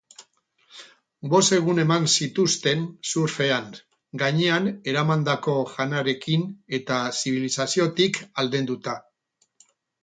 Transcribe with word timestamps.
Bost 1.33 1.51
egun 1.57 1.81
eman 1.83 2.07
zituzten 2.21 2.81
surfean, 3.11 3.69
gainean 4.23 4.73
eramandako 4.95 5.57
janarekin 5.77 6.51
eta 6.81 7.01
zibilizaziotik 7.21 8.21
aldenduta. 8.45 9.01